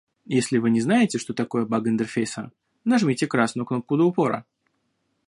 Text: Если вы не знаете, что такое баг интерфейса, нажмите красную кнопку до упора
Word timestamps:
Если 0.31 0.57
вы 0.57 0.71
не 0.71 0.81
знаете, 0.81 1.19
что 1.19 1.35
такое 1.35 1.63
баг 1.67 1.87
интерфейса, 1.87 2.51
нажмите 2.85 3.27
красную 3.27 3.67
кнопку 3.67 3.97
до 3.97 4.05
упора 4.05 4.47